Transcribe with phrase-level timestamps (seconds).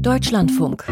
[0.00, 0.84] Deutschlandfunk.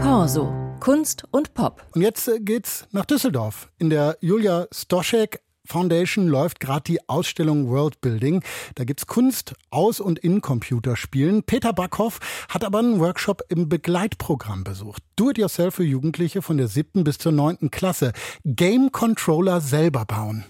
[0.00, 0.52] Corso.
[0.78, 1.84] Kunst und Pop.
[1.94, 3.70] Und jetzt äh, geht's nach Düsseldorf.
[3.78, 8.42] In der Julia Stoschek Foundation läuft gerade die Ausstellung World Building.
[8.76, 11.42] Da gibt's Kunst aus und in Computerspielen.
[11.42, 15.02] Peter Backhoff hat aber einen Workshop im Begleitprogramm besucht.
[15.16, 18.12] Do-it-yourself für Jugendliche von der siebten bis zur neunten Klasse.
[18.44, 20.44] Game Controller selber bauen.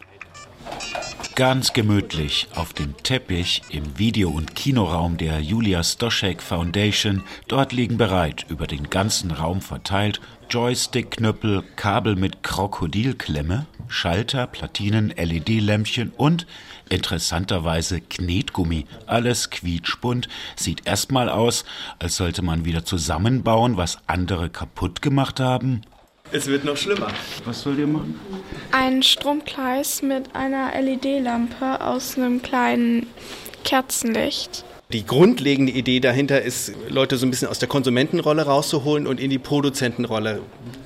[1.40, 7.22] Ganz gemütlich auf dem Teppich im Video- und Kinoraum der Julia Stoschek Foundation.
[7.48, 10.20] Dort liegen bereit, über den ganzen Raum verteilt,
[10.50, 16.46] Joystick-Knüppel, Kabel mit Krokodilklemme, Schalter, Platinen, LED-Lämpchen und
[16.90, 18.84] interessanterweise Knetgummi.
[19.06, 21.64] Alles quietschbunt, sieht erstmal aus,
[21.98, 25.80] als sollte man wieder zusammenbauen, was andere kaputt gemacht haben.
[26.32, 27.08] Es wird noch schlimmer.
[27.44, 28.20] Was soll ihr machen?
[28.70, 33.06] Ein Stromkreis mit einer LED-Lampe aus einem kleinen
[33.64, 34.64] Kerzenlicht.
[34.92, 39.30] Die grundlegende Idee dahinter ist, Leute so ein bisschen aus der Konsumentenrolle rauszuholen und in
[39.30, 40.40] die Produzentenrolle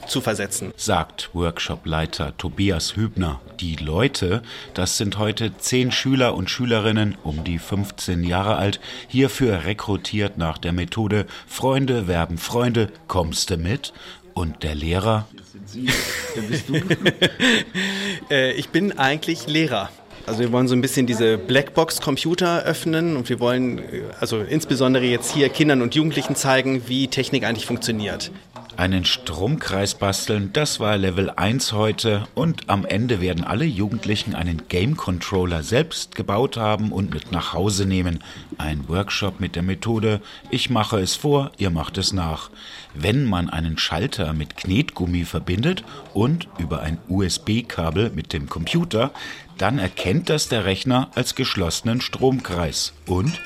[0.09, 0.73] zu versetzen.
[0.77, 3.41] Sagt Workshopleiter Tobias Hübner.
[3.61, 4.43] Die Leute,
[4.75, 10.59] das sind heute zehn Schüler und Schülerinnen um die 15 Jahre alt, hierfür rekrutiert nach
[10.59, 13.93] der Methode Freunde werben Freunde, kommst du mit?
[14.35, 15.27] Und der Lehrer?
[18.31, 19.91] Äh, ich bin eigentlich Lehrer.
[20.27, 23.83] Also wir wollen so ein bisschen diese Blackbox-Computer öffnen und wir wollen
[24.19, 28.31] also insbesondere jetzt hier Kindern und Jugendlichen zeigen, wie Technik eigentlich funktioniert.
[28.77, 34.63] Einen Stromkreis basteln, das war Level 1 heute und am Ende werden alle Jugendlichen einen
[34.69, 38.19] Game Controller selbst gebaut haben und mit nach Hause nehmen.
[38.59, 42.51] Ein Workshop mit der Methode Ich mache es vor, ihr macht es nach.
[42.95, 49.13] Wenn man einen Schalter mit Knetgummi verbindet und über ein USB-Kabel mit dem Computer,
[49.57, 53.41] dann erkennt das der Rechner als geschlossenen Stromkreis und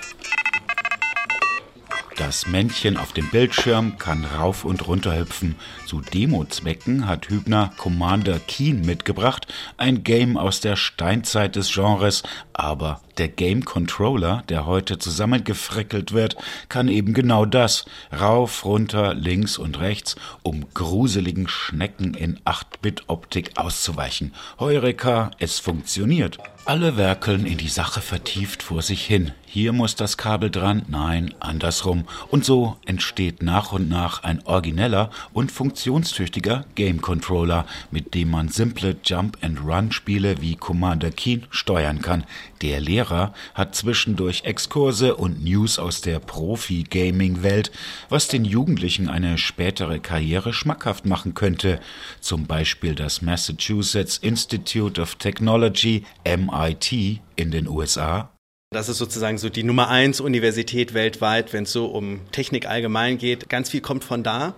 [2.18, 5.54] das Männchen auf dem Bildschirm kann rauf und runter hüpfen.
[5.86, 13.00] Zu Demozwecken hat Hübner Commander Keen mitgebracht, ein Game aus der Steinzeit des Genres, aber
[13.18, 16.36] der Game Controller, der heute zusammengefrickelt wird,
[16.68, 17.84] kann eben genau das.
[18.12, 24.34] Rauf, runter, links und rechts, um gruseligen Schnecken in 8-Bit-Optik auszuweichen.
[24.58, 26.38] Heureka, es funktioniert.
[26.64, 29.32] Alle werkeln in die Sache vertieft vor sich hin.
[29.50, 32.04] Hier muss das Kabel dran, nein, andersrum.
[32.30, 38.50] Und so entsteht nach und nach ein origineller und funktionstüchtiger Game Controller, mit dem man
[38.50, 42.24] simple Jump-and-Run-Spiele wie Commander Keen steuern kann.
[42.60, 47.70] Der Lehrer hat zwischendurch Exkurse und News aus der Profi-Gaming-Welt,
[48.10, 51.80] was den Jugendlichen eine spätere Karriere schmackhaft machen könnte.
[52.20, 56.04] Zum Beispiel das Massachusetts Institute of Technology,
[56.50, 58.30] MIT, in den USA
[58.70, 63.16] das ist sozusagen so die Nummer eins Universität weltweit, wenn es so um Technik allgemein
[63.16, 63.48] geht.
[63.48, 64.54] Ganz viel kommt von da.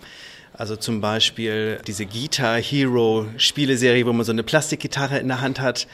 [0.53, 5.61] Also zum Beispiel diese Guitar Hero Spieleserie, wo man so eine Plastikgitarre in der Hand
[5.61, 5.87] hat.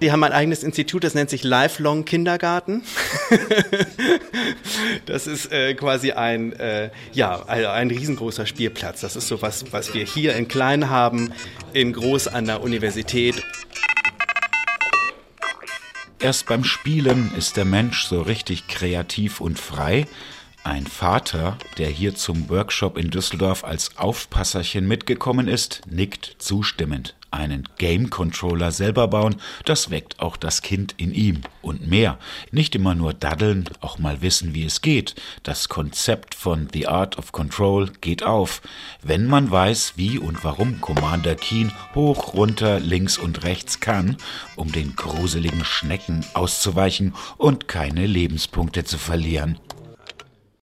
[0.00, 2.82] Die haben ein eigenes Institut, das nennt sich Lifelong Kindergarten.
[5.06, 9.00] das ist äh, quasi ein, äh, ja, ein, ein riesengroßer Spielplatz.
[9.00, 11.32] Das ist so was, was wir hier in klein haben,
[11.72, 13.42] in groß an der Universität.
[16.22, 20.06] Erst beim Spielen ist der Mensch so richtig kreativ und frei.
[20.62, 27.68] Ein Vater, der hier zum Workshop in Düsseldorf als Aufpasserchen mitgekommen ist, nickt zustimmend einen
[27.78, 31.40] Game Controller selber bauen, das weckt auch das Kind in ihm.
[31.62, 32.18] Und mehr.
[32.50, 35.14] Nicht immer nur daddeln, auch mal wissen, wie es geht.
[35.44, 38.62] Das Konzept von The Art of Control geht auf.
[39.02, 44.16] Wenn man weiß, wie und warum Commander Keen hoch, runter, links und rechts kann,
[44.56, 49.58] um den gruseligen Schnecken auszuweichen und keine Lebenspunkte zu verlieren.